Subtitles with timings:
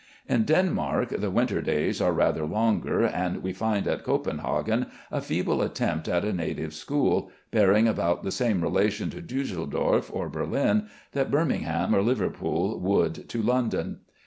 [0.27, 5.61] In Denmark the winter days are rather longer, and we find at Copenhagen a feeble
[5.61, 11.29] attempt at a native school, bearing about the same relation to Dusseldorf or Berlin, that
[11.29, 13.99] Birmingham or Liverpool would to London.